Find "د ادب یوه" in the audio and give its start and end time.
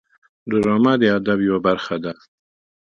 1.01-1.59